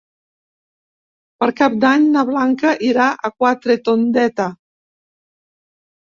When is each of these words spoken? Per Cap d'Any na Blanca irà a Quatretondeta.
Per 1.43 1.49
Cap 1.59 1.75
d'Any 1.83 2.07
na 2.15 2.23
Blanca 2.31 2.73
irà 2.89 3.07
a 3.31 3.33
Quatretondeta. 3.43 4.49